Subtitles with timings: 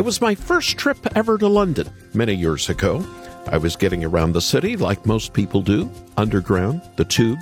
[0.00, 3.04] It was my first trip ever to London many years ago.
[3.48, 7.38] I was getting around the city like most people do underground, the tube.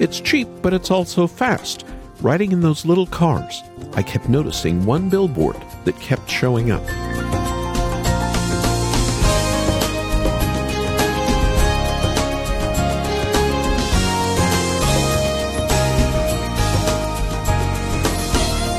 [0.00, 1.86] It's cheap, but it's also fast.
[2.20, 3.62] Riding in those little cars,
[3.92, 5.54] I kept noticing one billboard
[5.84, 6.82] that kept showing up.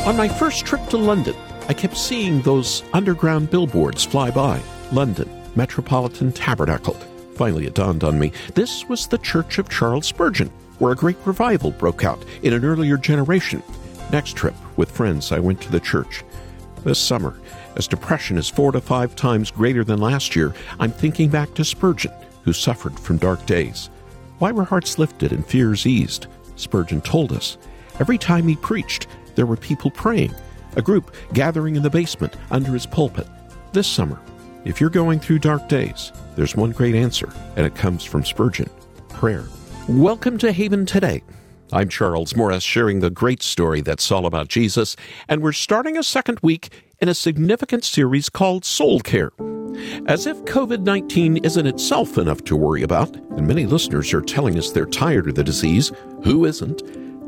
[0.06, 1.38] On my first trip to London,
[1.68, 4.62] I kept seeing those underground billboards fly by.
[4.92, 6.96] London, Metropolitan Tabernacle.
[7.36, 11.18] Finally, it dawned on me this was the Church of Charles Spurgeon, where a great
[11.24, 13.64] revival broke out in an earlier generation.
[14.12, 16.24] Next trip, with friends, I went to the church.
[16.84, 17.40] This summer,
[17.76, 21.64] as depression is four to five times greater than last year, I'm thinking back to
[21.64, 22.12] Spurgeon,
[22.44, 23.90] who suffered from dark days.
[24.40, 26.28] Why were hearts lifted and fears eased?
[26.56, 27.58] Spurgeon told us.
[28.00, 30.34] Every time he preached, there were people praying,
[30.76, 33.28] a group gathering in the basement under his pulpit.
[33.74, 34.20] This summer,
[34.66, 38.70] if you're going through dark days, there's one great answer, and it comes from Spurgeon
[39.10, 39.46] prayer.
[39.88, 41.24] Welcome to Haven Today.
[41.74, 44.96] I'm Charles Morris, sharing the great story that's all about Jesus,
[45.28, 46.70] and we're starting a second week
[47.00, 49.32] in a significant series called Soul Care.
[50.06, 54.58] As if COVID 19 isn't itself enough to worry about, and many listeners are telling
[54.58, 55.92] us they're tired of the disease,
[56.24, 56.82] who isn't?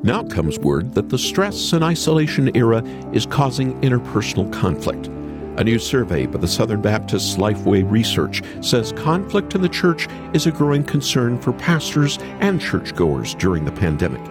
[0.06, 5.08] Now comes word that the stress and isolation era is causing interpersonal conflict.
[5.56, 10.46] A new survey by the Southern Baptist Lifeway Research says conflict in the church is
[10.46, 14.22] a growing concern for pastors and churchgoers during the pandemic.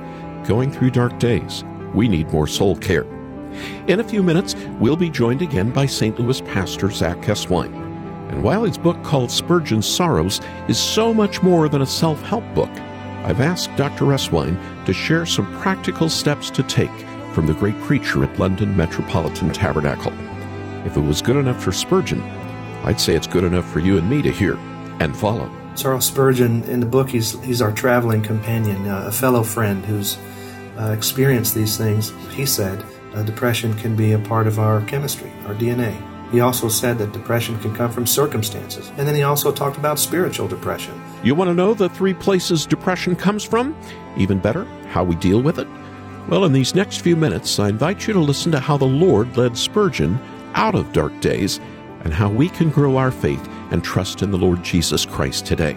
[0.47, 3.07] Going through dark days, we need more soul care.
[3.87, 6.21] In a few minutes, we'll be joined again by St.
[6.21, 7.73] Louis pastor Zach Eswine.
[8.31, 12.45] And while his book called Spurgeon's Sorrows is so much more than a self help
[12.55, 12.71] book,
[13.25, 14.07] I've asked Dr.
[14.07, 16.91] Eswine to share some practical steps to take
[17.33, 20.13] from the great preacher at London Metropolitan Tabernacle.
[20.85, 22.21] If it was good enough for Spurgeon,
[22.85, 24.57] I'd say it's good enough for you and me to hear
[24.99, 25.51] and follow.
[25.77, 30.19] Charles Spurgeon, in the book, he's, he's our traveling companion, uh, a fellow friend who's
[30.77, 32.13] uh, experienced these things.
[32.35, 32.85] He said
[33.15, 36.12] uh, depression can be a part of our chemistry, our DNA.
[36.33, 38.91] He also said that depression can come from circumstances.
[38.97, 41.01] And then he also talked about spiritual depression.
[41.23, 43.77] You want to know the three places depression comes from?
[44.17, 45.69] Even better, how we deal with it?
[46.29, 49.37] Well, in these next few minutes, I invite you to listen to how the Lord
[49.37, 50.19] led Spurgeon
[50.55, 51.61] out of dark days
[52.05, 55.77] and how we can grow our faith and trust in the Lord Jesus Christ today.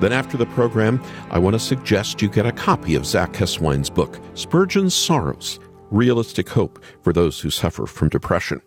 [0.00, 3.90] Then, after the program, I want to suggest you get a copy of Zach Eswine's
[3.90, 8.60] book, Spurgeon's Sorrows Realistic Hope for Those Who Suffer from Depression.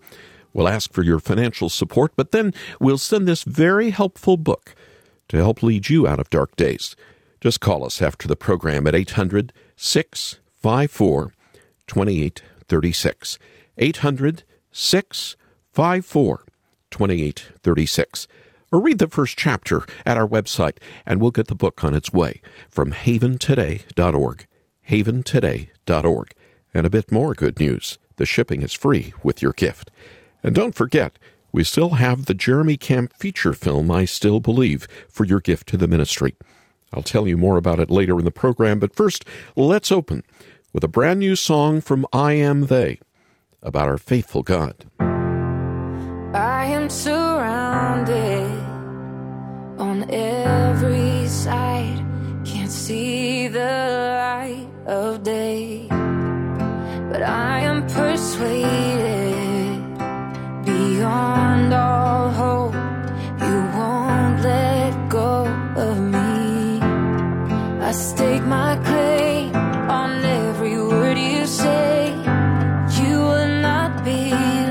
[0.57, 4.73] We'll ask for your financial support, but then we'll send this very helpful book
[5.27, 6.95] to help lead you out of dark days.
[7.39, 11.33] Just call us after the program at 800 654
[11.85, 13.39] 2836.
[13.77, 16.45] 800 654
[16.89, 18.27] 2836.
[18.71, 22.11] Or read the first chapter at our website, and we'll get the book on its
[22.11, 24.47] way from haventoday.org.
[24.89, 26.31] Haventoday.org.
[26.73, 29.91] And a bit more good news the shipping is free with your gift.
[30.43, 31.17] And don't forget,
[31.51, 35.77] we still have the Jeremy Camp feature film, I Still Believe, for your gift to
[35.77, 36.35] the ministry.
[36.93, 39.25] I'll tell you more about it later in the program, but first,
[39.55, 40.23] let's open
[40.73, 42.99] with a brand new song from I Am They
[43.61, 44.85] about our faithful God.
[44.99, 48.51] I am surrounded
[49.79, 52.05] on every side,
[52.45, 58.96] can't see the light of day, but I am persuaded
[67.87, 72.09] I stake my claim on every word you say.
[72.99, 74.23] You will not be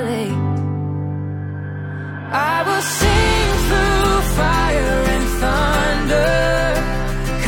[0.09, 0.41] late.
[2.53, 6.34] I will sing through fire and thunder.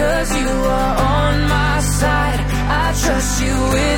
[0.00, 0.48] Cause you
[0.78, 2.40] are on my side.
[2.84, 3.97] I trust you with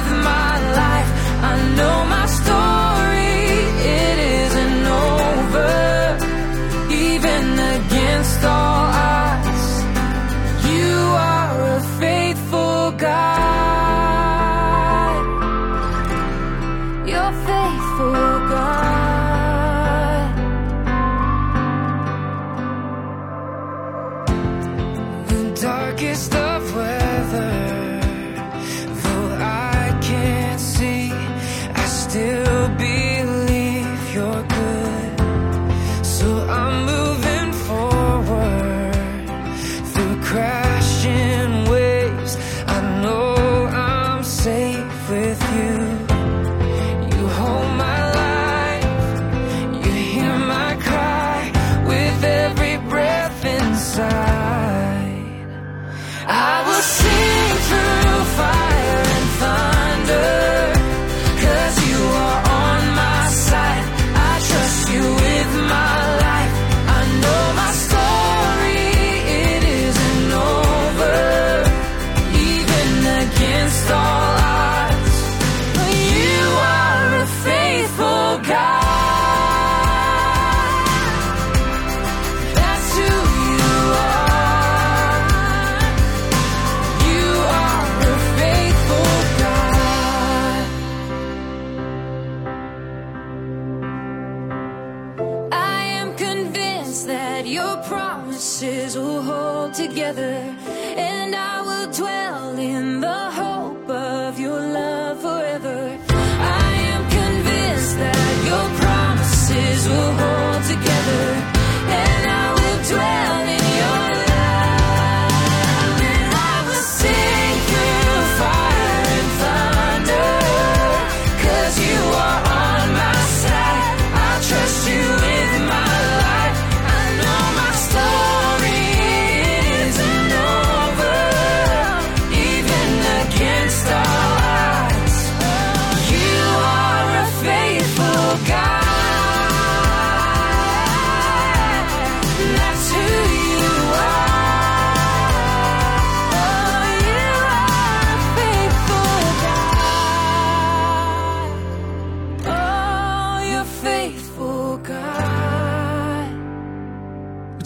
[102.80, 103.29] in the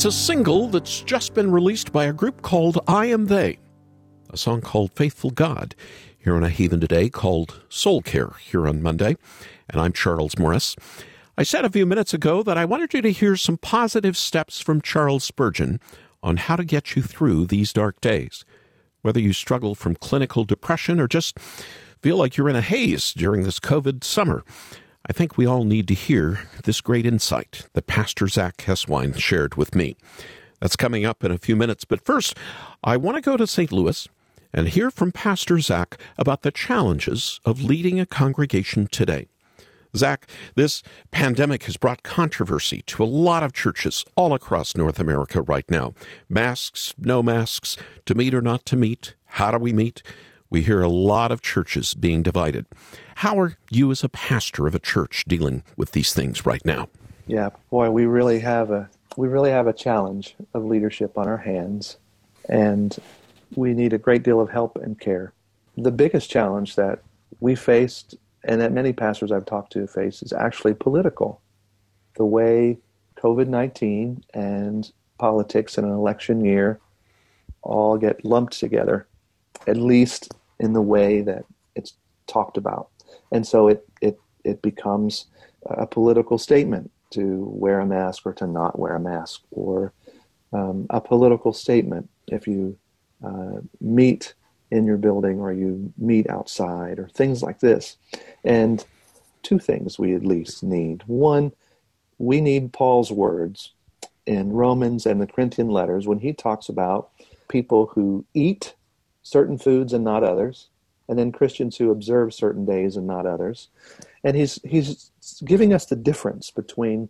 [0.04, 3.58] It's a single that's just been released by a group called I Am They,
[4.28, 5.74] a song called Faithful God,
[6.18, 9.16] here on A Haven Today called Soul Care here on Monday.
[9.70, 10.76] And I'm Charles Morris.
[11.38, 14.60] I said a few minutes ago that I wanted you to hear some positive steps
[14.60, 15.80] from Charles Spurgeon
[16.22, 18.44] on how to get you through these dark days.
[19.00, 21.38] Whether you struggle from clinical depression or just
[22.02, 24.44] feel like you're in a haze during this COVID summer,
[25.06, 29.54] I think we all need to hear this great insight that Pastor Zach Eswine shared
[29.54, 29.96] with me.
[30.60, 32.38] That's coming up in a few minutes, but first,
[32.82, 33.70] I want to go to St.
[33.70, 34.08] Louis
[34.54, 39.28] and hear from Pastor Zach about the challenges of leading a congregation today.
[39.94, 45.42] Zach, this pandemic has brought controversy to a lot of churches all across North America
[45.42, 45.92] right now.
[46.30, 47.76] Masks, no masks,
[48.06, 50.02] to meet or not to meet, how do we meet?
[50.48, 52.64] We hear a lot of churches being divided.
[53.16, 56.88] How are you, as a pastor of a church, dealing with these things right now?
[57.26, 61.38] Yeah, boy, we really have a we really have a challenge of leadership on our
[61.38, 61.96] hands,
[62.49, 62.96] and
[63.55, 65.32] we need a great deal of help and care.
[65.76, 67.02] The biggest challenge that
[67.40, 71.40] we faced, and that many pastors I've talked to face, is actually political.
[72.17, 72.78] The way
[73.17, 76.81] COVID nineteen and politics in an election year
[77.62, 79.06] all get lumped together,
[79.67, 81.44] at least in the way that
[81.75, 81.94] it's
[82.26, 82.88] talked about,
[83.32, 85.26] and so it it it becomes
[85.66, 89.92] a political statement to wear a mask or to not wear a mask, or
[90.52, 92.76] um, a political statement if you
[93.24, 94.34] uh, meet
[94.70, 97.96] in your building or you meet outside or things like this.
[98.42, 98.84] And
[99.42, 101.02] two things we at least need.
[101.06, 101.52] One,
[102.18, 103.72] we need Paul's words
[104.26, 107.10] in Romans and the Corinthian letters when he talks about
[107.48, 108.74] people who eat
[109.22, 110.69] certain foods and not others,
[111.08, 113.69] and then Christians who observe certain days and not others.
[114.23, 115.11] And he's he's
[115.44, 117.08] giving us the difference between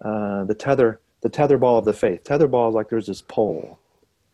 [0.00, 2.24] uh, the tether the tether ball of the faith.
[2.24, 3.78] Tether ball is like there's this pole,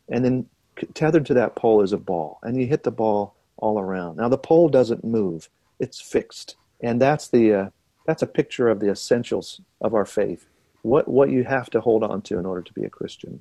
[0.08, 0.46] and then
[0.94, 4.16] tethered to that pole is a ball, and you hit the ball all around.
[4.16, 5.48] Now the pole doesn't move;
[5.78, 7.70] it's fixed, and that's the uh,
[8.06, 10.46] that's a picture of the essentials of our faith.
[10.82, 13.40] What what you have to hold on to in order to be a Christian.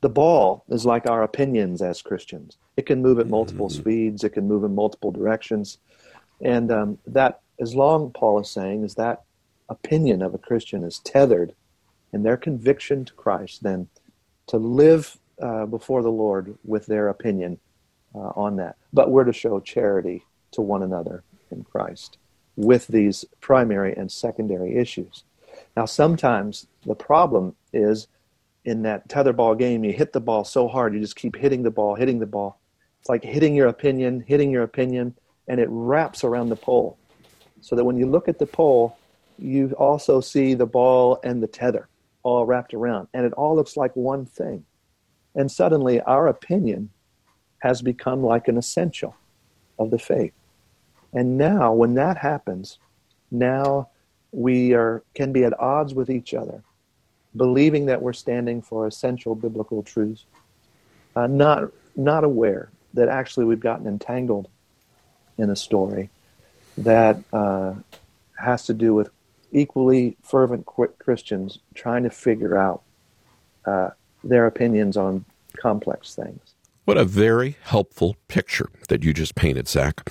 [0.00, 2.58] The ball is like our opinions as Christians.
[2.76, 3.80] It can move at multiple Mm-hmm.
[3.80, 4.24] speeds.
[4.24, 5.78] It can move in multiple directions,
[6.40, 9.22] and um, that as long Paul is saying is that
[9.68, 11.54] opinion of a Christian is tethered
[12.12, 13.88] in their conviction to Christ, then
[14.48, 17.58] to live uh, before the Lord with their opinion
[18.14, 18.76] uh, on that.
[18.92, 22.18] But we're to show charity to one another in Christ
[22.56, 25.24] with these primary and secondary issues.
[25.76, 28.08] Now, sometimes the problem is
[28.64, 31.70] in that tetherball game, you hit the ball so hard, you just keep hitting the
[31.70, 32.60] ball, hitting the ball.
[33.00, 35.14] It's like hitting your opinion, hitting your opinion,
[35.48, 36.96] and it wraps around the pole.
[37.60, 38.96] So that when you look at the pole,
[39.38, 41.88] you also see the ball and the tether
[42.22, 44.64] all wrapped around, and it all looks like one thing.
[45.34, 46.90] And suddenly, our opinion
[47.58, 49.16] has become like an essential
[49.78, 50.32] of the faith.
[51.12, 52.78] And now, when that happens,
[53.30, 53.88] now
[54.30, 56.62] we are can be at odds with each other,
[57.36, 60.24] believing that we're standing for essential biblical truths,
[61.16, 64.48] uh, not not aware that actually we've gotten entangled
[65.38, 66.10] in a story
[66.78, 67.74] that uh,
[68.38, 69.10] has to do with
[69.50, 70.66] equally fervent
[70.98, 72.82] Christians trying to figure out
[73.66, 73.90] uh,
[74.24, 75.24] their opinions on
[75.56, 76.54] complex things.
[76.84, 80.10] What a very helpful picture that you just painted, Zach.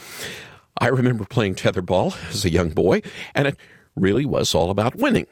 [0.77, 3.01] I remember playing tetherball as a young boy,
[3.35, 3.57] and it
[3.95, 5.27] really was all about winning.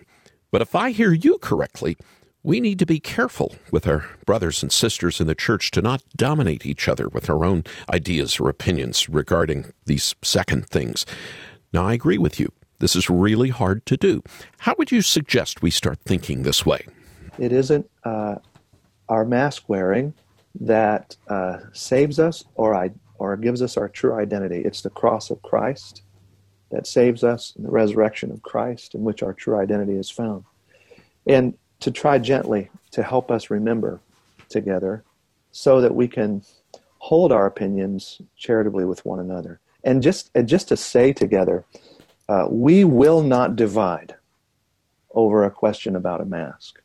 [0.52, 1.98] But if I hear you correctly,
[2.42, 6.04] we need to be careful with our brothers and sisters in the church to not
[6.16, 11.06] dominate each other with our own ideas or opinions regarding these second things.
[11.74, 12.52] Now, I agree with you.
[12.80, 14.24] This is really hard to do.
[14.60, 16.88] How would you suggest we start thinking this way?
[17.38, 18.36] It isn't uh,
[19.10, 20.14] our mask wearing
[20.62, 24.62] that uh, saves us or, I, or gives us our true identity.
[24.62, 26.04] It's the cross of Christ
[26.70, 30.44] that saves us and the resurrection of Christ in which our true identity is found.
[31.26, 34.00] And to try gently to help us remember
[34.50, 35.04] together
[35.52, 36.44] so that we can
[36.98, 39.60] hold our opinions charitably with one another.
[39.84, 41.66] And just, and just to say together,
[42.28, 44.16] uh, we will not divide
[45.12, 46.82] over a question about a mask.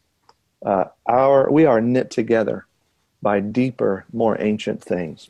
[0.64, 2.66] Uh, our, we are knit together
[3.20, 5.28] by deeper, more ancient things.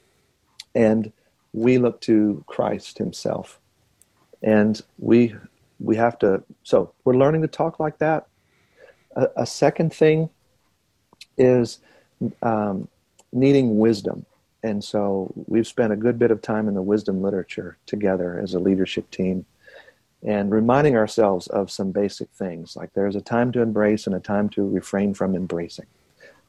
[0.75, 1.13] And
[1.53, 3.59] we look to Christ Himself.
[4.45, 5.35] And we,
[5.81, 8.29] we have to, so we're learning to talk like that.
[9.17, 10.29] A, a second thing
[11.37, 11.79] is
[12.43, 12.87] um,
[13.33, 14.27] needing wisdom.
[14.63, 18.55] And so we've spent a good bit of time in the wisdom literature together as
[18.55, 19.47] a leadership team
[20.23, 24.21] and reminding ourselves of some basic things like there's a time to embrace and a
[24.21, 25.87] time to refrain from embracing.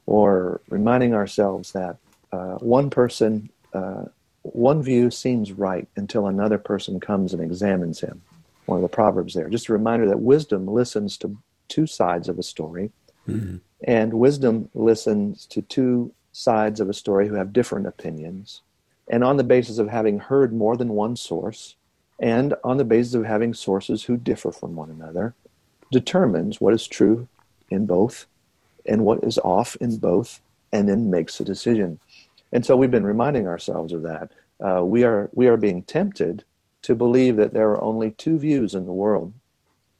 [0.05, 1.97] Or reminding ourselves that
[2.31, 4.05] uh, one person, uh,
[4.53, 8.21] one view seems right until another person comes and examines him.
[8.65, 9.49] One of the proverbs there.
[9.49, 11.37] Just a reminder that wisdom listens to
[11.67, 12.91] two sides of a story,
[13.27, 13.57] mm-hmm.
[13.83, 18.61] and wisdom listens to two sides of a story who have different opinions.
[19.07, 21.75] And on the basis of having heard more than one source,
[22.19, 25.33] and on the basis of having sources who differ from one another,
[25.91, 27.27] determines what is true
[27.69, 28.25] in both
[28.85, 31.99] and what is off in both, and then makes a decision.
[32.55, 34.31] And so we've been reminding ourselves of that.
[34.65, 36.45] Uh, we are we are being tempted
[36.83, 39.33] to believe that there are only two views in the world,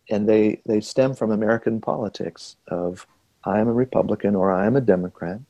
[0.10, 3.06] and they they stem from American politics of
[3.44, 5.42] I am a Republican or I am a Democrat,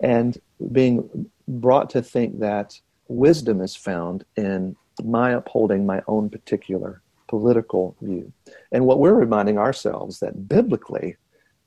[0.00, 0.40] and
[0.72, 7.94] being brought to think that wisdom is found in my upholding my own particular political
[8.00, 8.32] view.
[8.72, 11.18] And what we're reminding ourselves that biblically,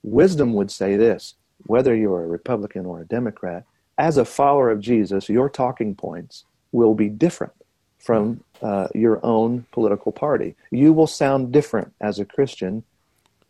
[0.01, 1.35] wisdom would say this
[1.67, 3.65] whether you're a Republican or a Democrat,
[3.97, 7.53] as a follower of Jesus, your talking points will be different
[7.99, 10.55] from uh, your own political party.
[10.71, 12.83] You will sound different as a Christian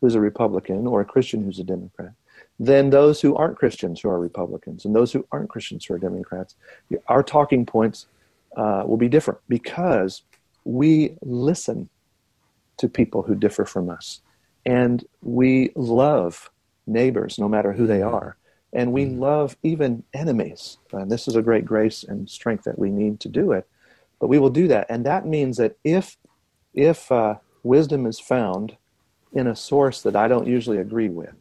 [0.01, 2.12] who's a Republican or a Christian who's a Democrat
[2.59, 6.00] than those who aren't Christians who are Republicans and those who aren't Christians who are
[6.00, 6.55] Democrats.
[7.07, 8.05] Our talking points
[8.55, 10.21] uh, will be different because
[10.65, 11.89] we listen
[12.77, 14.21] to people who differ from us
[14.65, 16.51] and we love
[16.85, 18.38] neighbors no matter who they are
[18.73, 19.21] and we mm-hmm.
[19.21, 23.29] love even enemies and this is a great grace and strength that we need to
[23.29, 23.67] do it
[24.19, 26.17] but we will do that and that means that if
[26.73, 28.75] if uh, wisdom is found
[29.33, 31.33] in a source that i don't usually agree with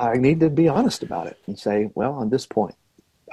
[0.00, 2.74] I need to be honest about it and say, well, on this point,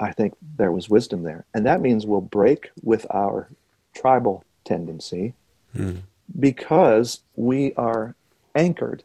[0.00, 1.44] I think there was wisdom there.
[1.54, 3.48] And that means we'll break with our
[3.94, 5.34] tribal tendency
[5.74, 6.02] mm.
[6.38, 8.14] because we are
[8.54, 9.02] anchored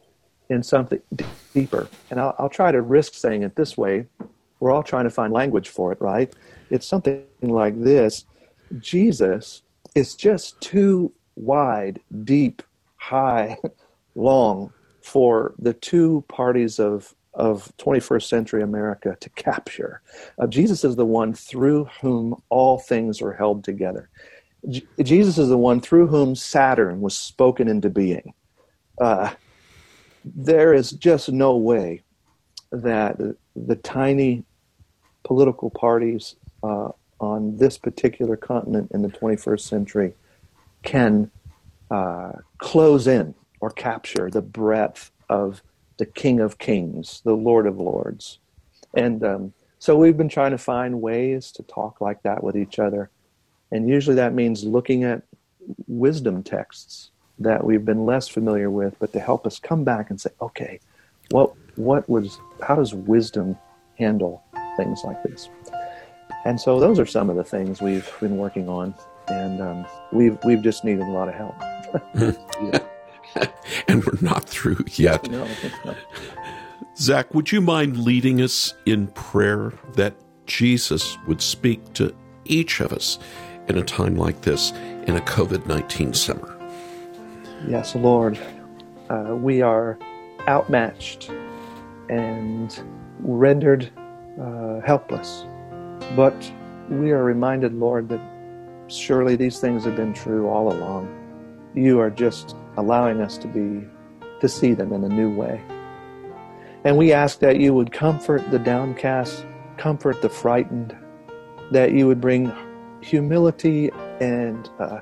[0.50, 1.00] in something
[1.54, 1.88] deeper.
[2.10, 4.06] And I'll, I'll, try to risk saying it this way.
[4.60, 6.34] We're all trying to find language for it, right?
[6.70, 8.24] It's something like this
[8.78, 9.62] Jesus
[9.94, 12.62] is just too wide, deep,
[12.96, 13.58] high,
[14.14, 14.72] long
[15.02, 20.00] for the two parties of of 21st century America to capture.
[20.38, 24.08] Uh, Jesus is the one through whom all things are held together.
[24.68, 28.34] J- Jesus is the one through whom Saturn was spoken into being.
[29.00, 29.34] Uh,
[30.24, 32.02] there is just no way
[32.70, 33.18] that
[33.54, 34.44] the tiny
[35.22, 36.88] political parties uh,
[37.20, 40.14] on this particular continent in the 21st century
[40.82, 41.30] can
[41.90, 45.62] uh, close in or capture the breadth of
[45.96, 48.38] the King of Kings, the Lord of Lords.
[48.94, 52.78] And um, so we've been trying to find ways to talk like that with each
[52.78, 53.10] other.
[53.70, 55.22] And usually that means looking at
[55.86, 60.20] wisdom texts that we've been less familiar with, but to help us come back and
[60.20, 60.80] say, okay,
[61.30, 63.56] what, what was, how does wisdom
[63.98, 64.42] handle
[64.76, 65.48] things like this?
[66.44, 68.94] And so those are some of the things we've been working on.
[69.28, 71.54] And um, we've, we've just needed a lot of help.
[72.62, 72.78] yeah.
[73.88, 75.28] and we're not through yet.
[75.30, 75.46] No,
[76.96, 80.14] Zach, would you mind leading us in prayer that
[80.46, 82.14] Jesus would speak to
[82.44, 83.18] each of us
[83.68, 84.72] in a time like this
[85.06, 86.53] in a COVID 19 summer?
[87.66, 88.38] Yes, Lord.
[89.08, 89.98] Uh, we are
[90.46, 91.30] outmatched
[92.10, 92.82] and
[93.20, 93.90] rendered
[94.40, 95.46] uh, helpless.
[96.14, 96.34] But
[96.90, 98.20] we are reminded, Lord, that
[98.88, 101.08] surely these things have been true all along.
[101.74, 103.86] You are just allowing us to be
[104.40, 105.62] to see them in a new way.
[106.84, 109.46] And we ask that you would comfort the downcast,
[109.78, 110.94] comfort the frightened,
[111.70, 112.52] that you would bring
[113.00, 113.90] humility
[114.20, 115.00] and uh,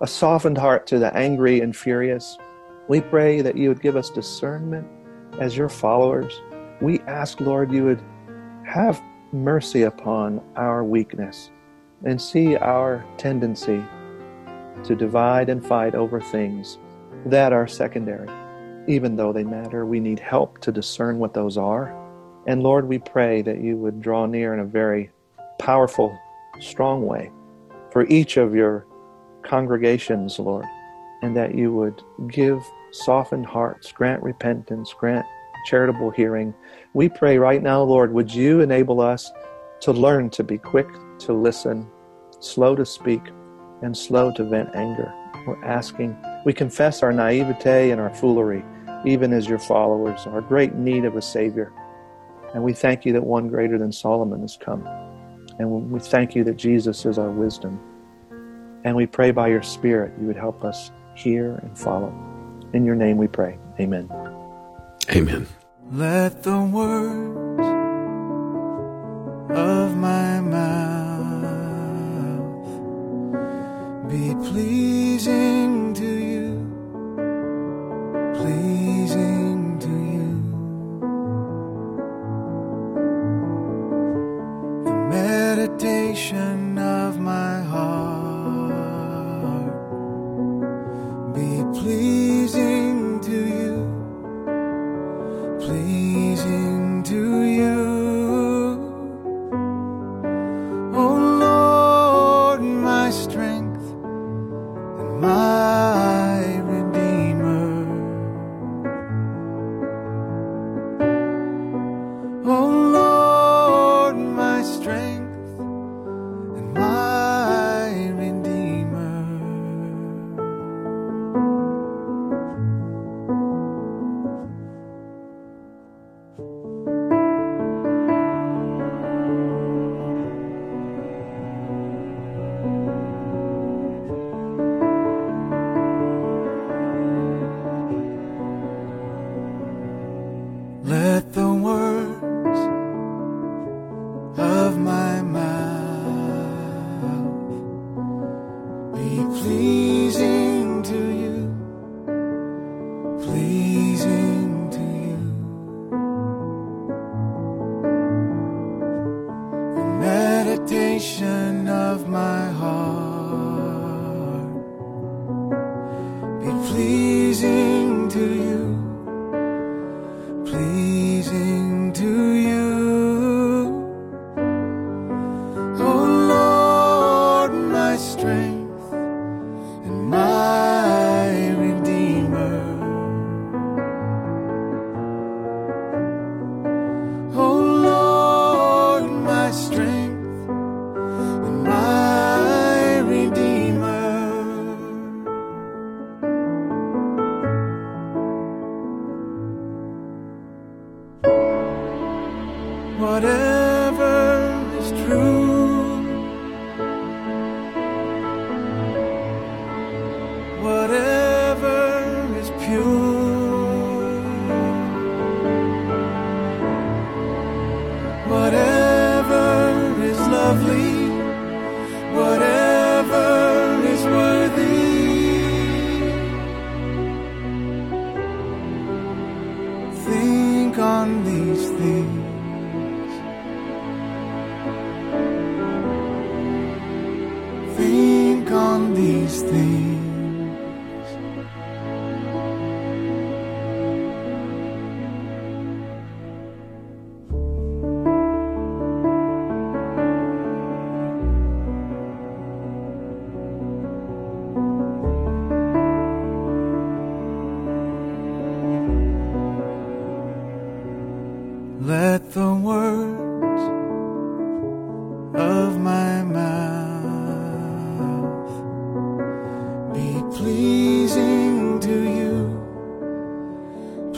[0.00, 2.38] a softened heart to the angry and furious.
[2.88, 4.86] We pray that you would give us discernment
[5.40, 6.40] as your followers.
[6.80, 8.02] We ask, Lord, you would
[8.64, 9.02] have
[9.32, 11.50] mercy upon our weakness
[12.04, 13.82] and see our tendency
[14.84, 16.78] to divide and fight over things
[17.26, 18.30] that are secondary.
[18.86, 21.92] Even though they matter, we need help to discern what those are.
[22.46, 25.10] And Lord, we pray that you would draw near in a very
[25.58, 26.16] powerful,
[26.60, 27.32] strong way
[27.90, 28.86] for each of your
[29.42, 30.64] congregations, Lord,
[31.22, 35.26] and that you would give softened hearts, grant repentance, grant
[35.66, 36.54] charitable hearing.
[36.94, 39.30] We pray right now, Lord, would you enable us
[39.80, 40.88] to learn to be quick
[41.20, 41.86] to listen,
[42.40, 43.22] slow to speak,
[43.82, 45.12] and slow to vent anger.
[45.46, 48.64] We're asking, we confess our naivete and our foolery,
[49.04, 51.72] even as your followers, our great need of a Savior.
[52.54, 54.86] And we thank you that one greater than Solomon has come.
[55.58, 57.80] And we thank you that Jesus is our wisdom.
[58.88, 62.10] And we pray by your Spirit you would help us hear and follow.
[62.72, 63.58] In your name we pray.
[63.78, 64.08] Amen.
[65.10, 65.46] Amen.
[65.92, 67.60] Let the words
[69.50, 70.88] of my mouth
[74.10, 75.77] be pleasing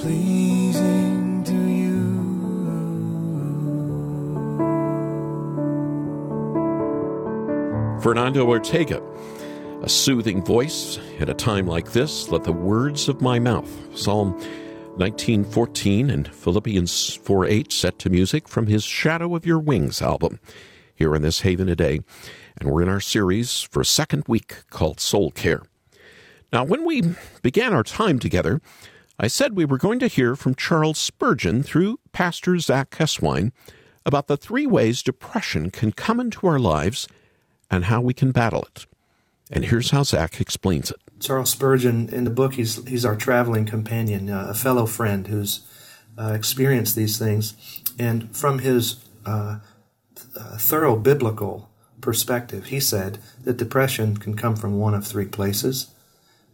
[0.00, 1.90] pleasing to you.
[8.00, 9.02] Fernando Ortega,
[9.82, 12.30] a soothing voice at a time like this.
[12.30, 13.68] Let the words of my mouth.
[13.94, 14.32] Psalm
[14.96, 20.40] 1914 and Philippians 4 8 set to music from his Shadow of Your Wings album
[20.94, 22.00] here in this Haven today.
[22.58, 25.60] And we're in our series for a second week called Soul Care.
[26.54, 27.02] Now, when we
[27.42, 28.62] began our time together,
[29.22, 33.52] I said we were going to hear from Charles Spurgeon through Pastor Zach Eswine
[34.06, 37.06] about the three ways depression can come into our lives
[37.70, 38.86] and how we can battle it.
[39.50, 40.96] And here's how Zach explains it.
[41.20, 45.66] Charles Spurgeon, in the book, he's, he's our traveling companion, uh, a fellow friend who's
[46.16, 47.82] uh, experienced these things.
[47.98, 49.58] And from his uh,
[50.34, 51.68] uh thorough biblical
[52.00, 55.88] perspective, he said that depression can come from one of three places.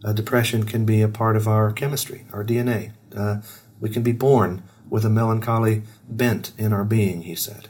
[0.05, 2.93] Uh, depression can be a part of our chemistry, our DNA.
[3.15, 3.39] Uh,
[3.81, 7.69] we can be born with a melancholy bent in our being, he said.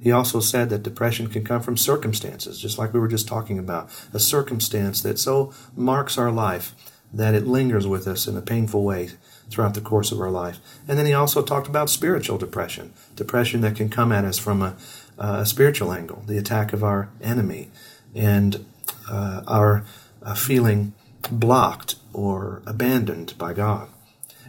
[0.00, 3.58] He also said that depression can come from circumstances, just like we were just talking
[3.58, 3.88] about.
[4.12, 6.74] A circumstance that so marks our life
[7.12, 9.10] that it lingers with us in a painful way
[9.48, 10.58] throughout the course of our life.
[10.88, 14.62] And then he also talked about spiritual depression, depression that can come at us from
[14.62, 14.76] a,
[15.18, 17.70] a spiritual angle, the attack of our enemy,
[18.14, 18.64] and
[19.10, 19.84] uh, our
[20.22, 20.94] uh, feeling
[21.30, 23.88] blocked or abandoned by God.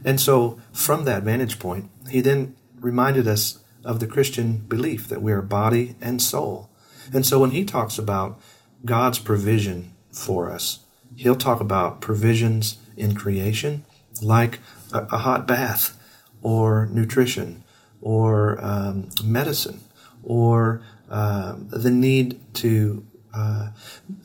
[0.06, 5.22] And so, from that vantage point, he then reminded us of the Christian belief that
[5.22, 6.70] we are body and soul.
[7.14, 8.40] And so when he talks about
[8.86, 10.80] God's provision for us,
[11.16, 13.86] he'll talk about provisions in creation,
[14.22, 14.60] like
[14.94, 16.00] a, a hot bath,
[16.42, 17.64] or nutrition,
[18.02, 19.82] or um, medicine,
[20.24, 23.70] or uh, the need to uh,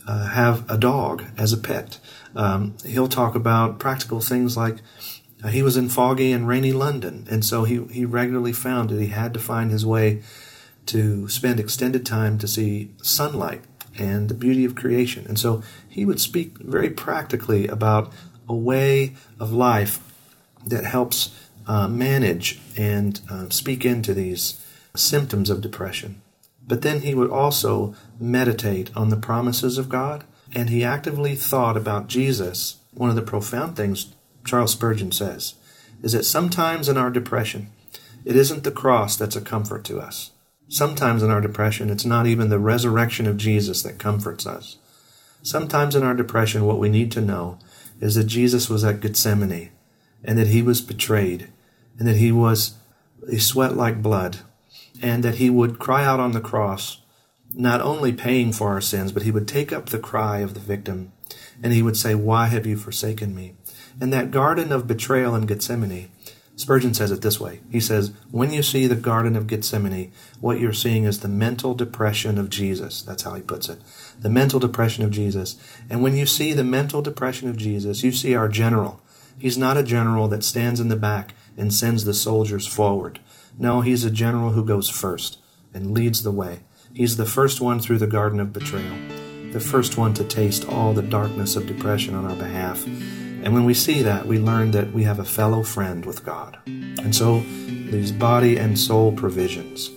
[0.06, 1.98] uh, have a dog as a pet.
[2.34, 4.76] Um, he'll talk about practical things like
[5.42, 9.00] uh, he was in foggy and rainy London, and so he, he regularly found that
[9.00, 10.22] he had to find his way
[10.86, 13.62] to spend extended time to see sunlight
[13.98, 15.26] and the beauty of creation.
[15.26, 18.12] And so he would speak very practically about
[18.48, 20.00] a way of life
[20.66, 21.34] that helps
[21.66, 24.64] uh, manage and uh, speak into these
[24.96, 26.22] symptoms of depression.
[26.68, 31.76] But then he would also meditate on the promises of God, and he actively thought
[31.76, 32.76] about Jesus.
[32.92, 35.54] One of the profound things Charles Spurgeon says,
[36.02, 37.70] is that sometimes in our depression,
[38.24, 40.32] it isn't the cross that's a comfort to us.
[40.68, 44.76] Sometimes in our depression, it's not even the resurrection of Jesus that comforts us.
[45.42, 47.58] Sometimes in our depression, what we need to know
[48.00, 49.70] is that Jesus was at Gethsemane
[50.22, 51.48] and that he was betrayed
[51.98, 52.74] and that he was,
[53.30, 54.40] he sweat like blood
[55.02, 57.00] and that he would cry out on the cross,
[57.54, 60.60] not only paying for our sins, but he would take up the cry of the
[60.60, 61.12] victim
[61.62, 63.54] and he would say, Why have you forsaken me?
[64.00, 66.10] In that garden of betrayal in Gethsemane,
[66.58, 67.60] Spurgeon says it this way.
[67.70, 71.74] He says, When you see the Garden of Gethsemane, what you're seeing is the mental
[71.74, 73.00] depression of Jesus.
[73.00, 73.80] That's how he puts it.
[74.20, 75.56] The mental depression of Jesus.
[75.88, 79.00] And when you see the mental depression of Jesus, you see our general.
[79.38, 83.20] He's not a general that stands in the back and sends the soldiers forward.
[83.58, 85.38] No, he's a general who goes first
[85.74, 86.60] and leads the way.
[86.94, 88.96] He's the first one through the garden of betrayal,
[89.52, 92.86] the first one to taste all the darkness of depression on our behalf
[93.42, 96.58] and when we see that, we learn that we have a fellow friend with God.
[96.66, 99.88] And so these body and soul provisions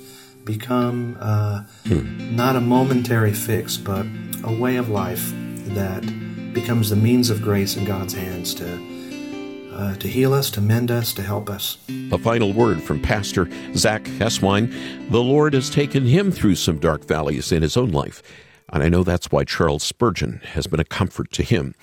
[0.44, 2.36] become uh, hmm.
[2.36, 4.06] not a momentary fix, but
[4.44, 5.34] a way of life
[5.74, 8.91] that becomes the means of grace in God's hands to.
[9.74, 11.78] Uh, to heal us, to mend us, to help us.
[12.12, 14.70] A final word from Pastor Zach Eswine.
[15.10, 18.22] The Lord has taken him through some dark valleys in his own life,
[18.72, 21.74] and I know that's why Charles Spurgeon has been a comfort to him.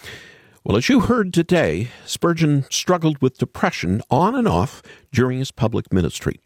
[0.64, 5.90] Well, as you heard today, Spurgeon struggled with depression on and off during his public
[5.90, 6.40] ministry.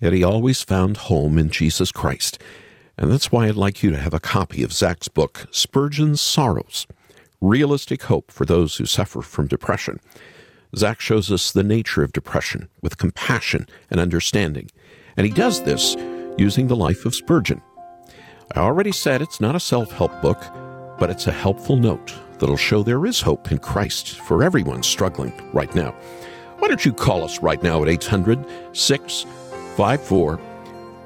[0.00, 2.38] Yet he always found home in Jesus Christ.
[2.98, 6.86] And that's why I'd like you to have a copy of Zach's book, Spurgeon's Sorrows
[7.40, 10.00] Realistic Hope for Those Who Suffer from Depression.
[10.76, 14.70] Zach shows us the nature of depression with compassion and understanding.
[15.16, 15.96] And he does this
[16.36, 17.62] using the life of Spurgeon.
[18.54, 20.42] I already said it's not a self help book,
[20.98, 25.32] but it's a helpful note that'll show there is hope in Christ for everyone struggling
[25.52, 25.94] right now.
[26.58, 30.40] Why don't you call us right now at 800 654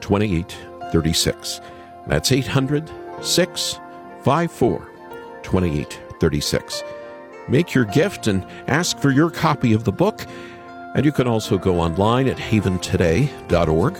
[0.01, 1.61] 2836?
[2.07, 2.90] That's 800
[3.22, 4.88] 654
[5.42, 6.83] 2836.
[7.49, 10.27] Make your gift and ask for your copy of the book.
[10.95, 13.95] And you can also go online at haventoday.org,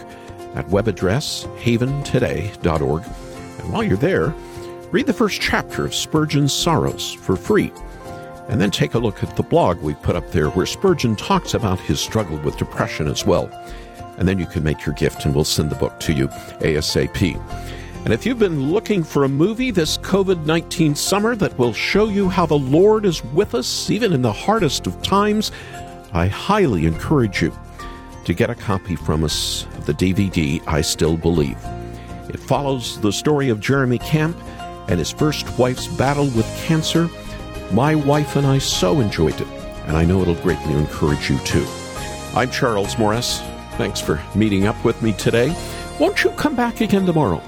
[0.53, 3.03] that web address, haventoday.org.
[3.03, 4.33] And while you're there,
[4.93, 7.71] Read the first chapter of Spurgeon's Sorrows for free,
[8.47, 11.55] and then take a look at the blog we put up there where Spurgeon talks
[11.55, 13.49] about his struggle with depression as well.
[14.19, 17.41] And then you can make your gift and we'll send the book to you ASAP.
[18.03, 22.09] And if you've been looking for a movie this COVID 19 summer that will show
[22.09, 25.53] you how the Lord is with us even in the hardest of times,
[26.11, 27.57] I highly encourage you
[28.25, 31.57] to get a copy from us of the DVD I Still Believe.
[32.27, 34.37] It follows the story of Jeremy Camp
[34.89, 37.09] and his first wife's battle with cancer,
[37.71, 39.47] my wife and I so enjoyed it,
[39.87, 41.65] and I know it'll greatly encourage you too.
[42.35, 43.39] I'm Charles Morris.
[43.77, 45.55] Thanks for meeting up with me today.
[46.01, 47.41] Won't you come back again tomorrow?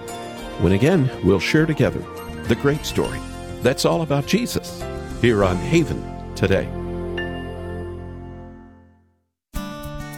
[0.60, 2.00] When again we'll share together
[2.48, 3.20] the great story
[3.62, 4.84] that's all about Jesus
[5.22, 6.02] here on Haven
[6.36, 6.70] today.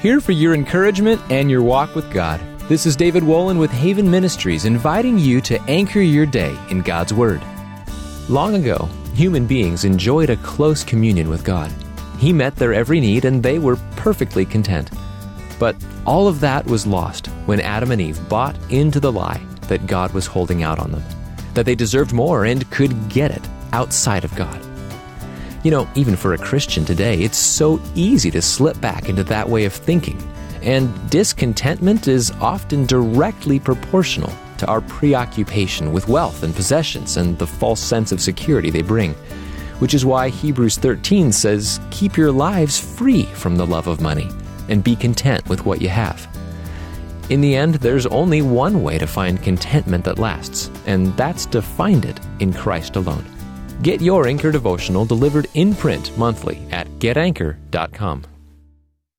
[0.02, 2.40] Here for your encouragement and your walk with God.
[2.68, 7.14] This is David Wolin with Haven Ministries inviting you to anchor your day in God's
[7.14, 7.42] Word.
[8.28, 11.72] Long ago, human beings enjoyed a close communion with God.
[12.20, 14.92] He met their every need and they were perfectly content.
[15.58, 19.88] But all of that was lost when Adam and Eve bought into the lie that
[19.88, 21.04] God was holding out on them,
[21.54, 24.62] that they deserved more and could get it outside of God.
[25.64, 29.50] You know, even for a Christian today, it's so easy to slip back into that
[29.50, 30.22] way of thinking,
[30.62, 37.48] and discontentment is often directly proportional to our preoccupation with wealth and possessions and the
[37.48, 39.14] false sense of security they bring.
[39.80, 44.30] Which is why Hebrews 13 says, Keep your lives free from the love of money
[44.70, 46.28] and be content with what you have.
[47.30, 51.62] In the end, there's only one way to find contentment that lasts, and that's to
[51.62, 53.26] find it in Christ alone.
[53.82, 58.37] Get your Anchor devotional delivered in print monthly at getanchor.com.